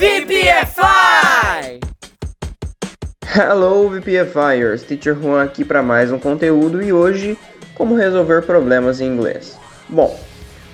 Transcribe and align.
VPFI! 0.00 1.78
Hello 3.36 3.90
VPFIers, 3.90 4.82
Teacher 4.82 5.14
Juan 5.14 5.42
aqui 5.42 5.62
para 5.62 5.82
mais 5.82 6.10
um 6.10 6.18
conteúdo 6.18 6.82
e 6.82 6.90
hoje 6.90 7.36
como 7.74 7.94
resolver 7.94 8.40
problemas 8.46 9.02
em 9.02 9.08
inglês. 9.08 9.58
Bom, 9.90 10.18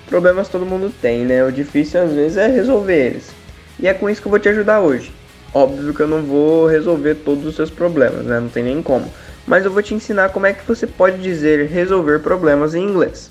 problemas 0.07 0.47
todo 0.47 0.65
mundo 0.65 0.93
tem, 1.01 1.25
né? 1.25 1.43
O 1.43 1.51
difícil 1.51 2.03
às 2.03 2.13
vezes 2.13 2.37
é 2.37 2.47
resolver 2.47 3.07
eles. 3.07 3.29
E 3.77 3.85
é 3.89 3.93
com 3.93 4.09
isso 4.09 4.21
que 4.21 4.29
eu 4.29 4.31
vou 4.31 4.39
te 4.39 4.47
ajudar 4.47 4.79
hoje. 4.79 5.13
Óbvio 5.53 5.93
que 5.93 5.99
eu 5.99 6.07
não 6.07 6.23
vou 6.23 6.65
resolver 6.65 7.15
todos 7.15 7.45
os 7.45 7.57
seus 7.57 7.69
problemas, 7.69 8.25
né? 8.25 8.39
Não 8.39 8.47
tem 8.47 8.63
nem 8.63 8.81
como. 8.81 9.11
Mas 9.45 9.65
eu 9.65 9.71
vou 9.71 9.83
te 9.83 9.93
ensinar 9.93 10.29
como 10.29 10.45
é 10.45 10.53
que 10.53 10.65
você 10.65 10.87
pode 10.87 11.21
dizer 11.21 11.67
resolver 11.67 12.19
problemas 12.19 12.73
em 12.73 12.81
inglês. 12.81 13.29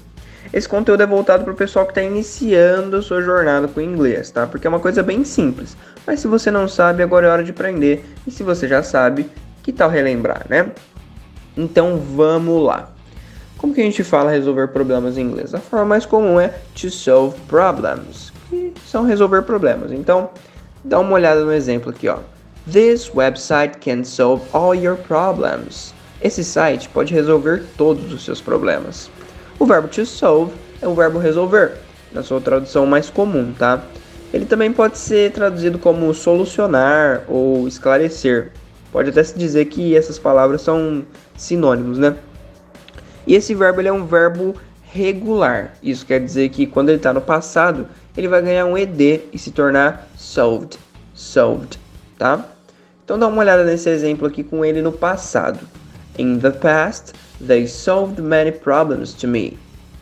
Esse 0.53 0.69
conteúdo 0.69 1.03
é 1.03 1.07
voltado 1.07 1.45
para 1.45 1.53
o 1.53 1.57
pessoal 1.57 1.85
que 1.85 1.93
está 1.93 2.03
iniciando 2.03 2.97
a 2.97 3.03
sua 3.03 3.21
jornada 3.23 3.69
com 3.69 3.81
o 3.81 3.83
inglês, 3.83 4.31
tá? 4.31 4.47
Porque 4.47 4.67
é 4.67 4.71
uma 4.71 4.81
coisa 4.81 5.03
bem 5.03 5.25
simples. 5.25 5.77
Mas 6.07 6.21
se 6.21 6.29
você 6.29 6.51
não 6.51 6.69
sabe, 6.69 7.03
agora 7.03 7.27
é 7.27 7.31
hora 7.31 7.45
de 7.45 7.51
aprender. 7.51 8.05
E 8.27 8.31
se 8.31 8.43
você 8.43 8.69
já 8.69 8.83
sabe, 8.83 9.29
que 9.63 9.73
tal 9.73 9.91
relembrar, 9.91 10.47
né? 10.49 10.71
Então 11.57 11.99
vamos 11.99 12.65
lá. 12.65 12.91
Como 13.59 13.75
que 13.75 13.81
a 13.81 13.85
gente 13.85 14.05
fala 14.05 14.31
resolver 14.31 14.69
problemas 14.69 15.17
em 15.17 15.23
inglês? 15.23 15.55
A 15.55 15.59
forma 15.59 15.87
mais 15.87 16.05
comum 16.05 16.39
é 16.39 16.49
to 16.75 16.91
solve 16.91 17.39
problems, 17.49 18.33
que 18.51 18.73
são 18.87 19.05
resolver 19.05 19.43
problemas. 19.43 19.91
Então, 19.91 20.31
dá 20.85 20.99
uma 21.01 21.13
olhada 21.13 21.43
no 21.43 21.53
exemplo 21.53 21.91
aqui, 21.91 22.07
ó. 22.07 22.19
This 22.71 23.11
website 23.15 23.79
can 23.79 24.05
solve 24.05 24.45
all 24.53 24.75
your 24.75 24.97
problems. 24.97 25.95
Esse 26.21 26.45
site 26.45 26.89
pode 26.91 27.15
resolver 27.15 27.65
todos 27.77 28.13
os 28.13 28.25
seus 28.25 28.41
problemas. 28.41 29.11
O 29.59 29.65
verbo 29.65 29.89
to 29.89 30.05
solve 30.05 30.53
é 30.83 30.87
o 30.87 30.95
verbo 30.95 31.19
resolver, 31.19 31.73
na 32.13 32.23
sua 32.23 32.41
tradução 32.41 32.85
mais 32.85 33.09
comum, 33.09 33.55
tá? 33.59 33.83
Ele 34.33 34.45
também 34.45 34.71
pode 34.71 34.99
ser 34.99 35.33
traduzido 35.33 35.79
como 35.79 36.13
solucionar 36.13 37.25
ou 37.27 37.67
esclarecer. 37.67 38.53
Pode 38.93 39.11
até 39.11 39.25
se 39.25 39.39
dizer 39.39 39.65
que 39.67 39.97
essas 39.97 40.19
palavras 40.19 40.61
são 40.61 41.05
sinônimos, 41.37 41.97
né? 41.97 42.17
E 43.27 43.35
esse 43.35 43.55
verbo 43.55 43.81
ele 43.81 43.89
é 43.89 43.93
um 43.93 44.05
verbo 44.05 44.55
regular. 44.93 45.75
Isso 45.83 46.05
quer 46.05 46.21
dizer 46.21 46.51
que 46.51 46.67
quando 46.67 46.91
ele 46.91 46.99
está 46.99 47.13
no 47.13 47.21
passado, 47.21 47.89
ele 48.17 48.29
vai 48.29 48.43
ganhar 48.43 48.67
um 48.67 48.77
ed 48.77 49.23
e 49.33 49.39
se 49.39 49.51
tornar 49.51 50.07
solved. 50.17 50.79
Solved, 51.15 51.79
tá? 52.19 52.45
Então 53.05 53.19
dá 53.19 53.27
uma 53.27 53.41
olhada 53.41 53.65
nesse 53.65 53.89
exemplo 53.89 54.27
aqui 54.27 54.45
com 54.45 54.65
ele 54.65 54.83
no 54.83 54.93
passado. 54.93 55.61
In 56.19 56.39
the 56.39 56.51
past, 56.51 57.13
they 57.41 57.67
solved 57.67 58.23
many 58.23 58.51
problems 58.51 59.13
to 59.15 59.29
me. 59.29 59.59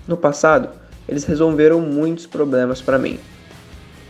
No 0.06 0.16
passado, 0.16 0.68
eles 1.08 1.24
resolveram 1.24 1.80
muitos 1.80 2.26
problemas 2.26 2.80
para 2.80 2.98
mim. 2.98 3.18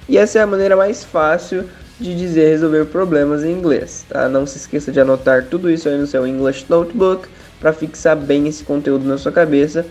E 0.09 0.19
essa 0.19 0.39
é 0.39 0.43
a 0.43 0.47
maneira 0.47 0.77
mais 0.77 1.03
fácil 1.03 1.65
de 1.99 2.15
dizer 2.15 2.51
resolver 2.51 2.85
problemas 2.87 3.43
em 3.43 3.53
inglês, 3.53 4.05
tá? 4.09 4.29
Não 4.29 4.47
se 4.47 4.59
esqueça 4.59 4.93
de 4.93 5.01
anotar 5.01 5.47
tudo 5.47 5.71
isso 5.71 5.89
aí 5.89 5.97
no 5.97 6.07
seu 6.07 6.27
English 6.27 6.67
Notebook 6.69 7.29
para 7.59 7.73
fixar 7.73 8.17
bem 8.17 8.47
esse 8.49 8.65
conteúdo 8.65 9.07
na 9.07 9.17
sua 9.17 9.33
cabeça. 9.33 9.87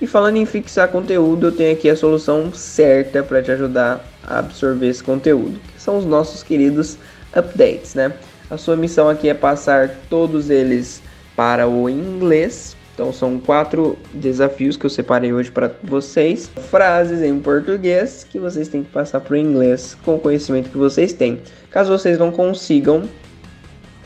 E 0.00 0.06
falando 0.06 0.36
em 0.36 0.46
fixar 0.46 0.88
conteúdo, 0.88 1.48
eu 1.48 1.52
tenho 1.52 1.72
aqui 1.72 1.90
a 1.90 1.96
solução 1.96 2.52
certa 2.54 3.22
para 3.22 3.42
te 3.42 3.50
ajudar 3.50 4.02
a 4.24 4.38
absorver 4.38 4.88
esse 4.88 5.02
conteúdo, 5.02 5.58
que 5.74 5.82
são 5.82 5.98
os 5.98 6.06
nossos 6.06 6.42
queridos 6.42 6.96
updates, 7.36 7.94
né? 7.94 8.14
A 8.48 8.56
sua 8.56 8.76
missão 8.76 9.08
aqui 9.08 9.28
é 9.28 9.34
passar 9.34 9.90
todos 10.08 10.48
eles 10.48 11.02
para 11.38 11.68
o 11.68 11.88
inglês. 11.88 12.76
Então 12.92 13.12
são 13.12 13.38
quatro 13.38 13.96
desafios 14.12 14.76
que 14.76 14.84
eu 14.84 14.90
separei 14.90 15.32
hoje 15.32 15.52
para 15.52 15.70
vocês. 15.84 16.50
Frases 16.68 17.22
em 17.22 17.38
português 17.38 18.26
que 18.28 18.40
vocês 18.40 18.66
têm 18.66 18.82
que 18.82 18.90
passar 18.90 19.20
para 19.20 19.34
o 19.34 19.36
inglês 19.36 19.96
com 20.04 20.16
o 20.16 20.18
conhecimento 20.18 20.68
que 20.68 20.76
vocês 20.76 21.12
têm. 21.12 21.40
Caso 21.70 21.92
vocês 21.96 22.18
não 22.18 22.32
consigam, 22.32 23.04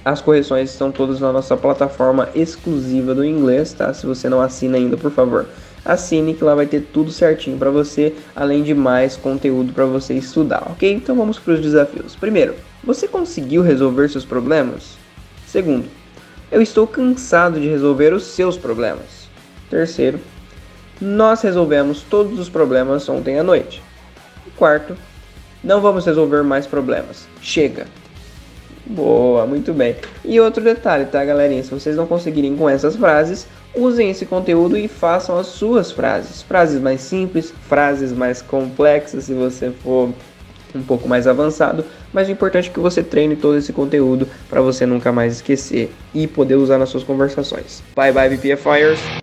as 0.05 0.20
correções 0.20 0.70
estão 0.70 0.92
todas 0.92 1.20
na 1.20 1.33
nossa 1.33 1.56
plataforma 1.56 2.28
exclusiva 2.34 3.14
do 3.14 3.25
inglês, 3.25 3.72
tá? 3.72 3.94
Se 3.94 4.05
você 4.05 4.28
não 4.28 4.42
assina 4.42 4.77
ainda, 4.77 4.98
por 4.98 5.10
favor, 5.10 5.47
assine 5.87 6.34
que 6.34 6.44
lá 6.44 6.54
vai 6.54 6.66
ter 6.66 6.82
tudo 6.93 7.10
certinho 7.10 7.56
para 7.56 7.70
você, 7.70 8.12
além 8.37 8.62
de 8.62 8.75
mais 8.75 9.16
conteúdo 9.16 9.72
para 9.72 9.87
você 9.87 10.12
estudar, 10.12 10.70
ok? 10.70 10.93
Então 10.93 11.16
vamos 11.16 11.38
para 11.38 11.54
os 11.54 11.60
desafios. 11.62 12.14
Primeiro, 12.14 12.56
você 12.84 13.09
conseguiu 13.09 13.62
resolver 13.62 14.10
seus 14.10 14.26
problemas? 14.26 14.99
Segundo, 15.47 16.01
eu 16.52 16.60
estou 16.60 16.86
cansado 16.86 17.58
de 17.58 17.66
resolver 17.66 18.12
os 18.12 18.24
seus 18.24 18.58
problemas. 18.58 19.26
Terceiro, 19.70 20.20
nós 21.00 21.40
resolvemos 21.40 22.02
todos 22.02 22.38
os 22.38 22.50
problemas 22.50 23.08
ontem 23.08 23.38
à 23.38 23.42
noite. 23.42 23.82
Quarto, 24.54 24.94
não 25.64 25.80
vamos 25.80 26.04
resolver 26.04 26.42
mais 26.42 26.66
problemas. 26.66 27.26
Chega. 27.40 27.86
Boa, 28.84 29.46
muito 29.46 29.72
bem. 29.72 29.96
E 30.22 30.38
outro 30.40 30.62
detalhe, 30.62 31.06
tá, 31.06 31.24
galerinha? 31.24 31.62
Se 31.64 31.70
vocês 31.70 31.96
não 31.96 32.06
conseguirem 32.06 32.54
com 32.54 32.69
essas 32.69 32.96
frases, 32.96 33.46
usem 33.74 34.10
esse 34.10 34.26
conteúdo 34.26 34.76
e 34.76 34.88
façam 34.88 35.38
as 35.38 35.46
suas 35.46 35.90
frases. 35.90 36.42
Frases 36.42 36.82
mais 36.82 37.00
simples, 37.00 37.54
frases 37.66 38.12
mais 38.12 38.42
complexas, 38.42 39.24
se 39.24 39.32
você 39.32 39.70
for 39.70 40.10
um 40.74 40.82
pouco 40.82 41.08
mais 41.08 41.26
avançado, 41.26 41.84
mas 42.12 42.28
o 42.28 42.33
importante 42.33 42.71
é 42.71 42.73
que 42.73 42.81
você 42.81 43.03
treine 43.03 43.37
todo 43.37 43.56
esse 43.56 43.73
conteúdo 43.73 44.28
para 44.49 44.61
você 44.61 44.87
nunca 44.87 45.12
mais 45.12 45.34
esquecer 45.34 45.93
e 46.15 46.27
poder 46.27 46.56
usar 46.56 46.78
nas 46.78 46.89
suas 46.89 47.05
conversações. 47.05 47.83
Bye 47.97 48.12
bye 48.12 48.28
BPFires! 48.28 49.22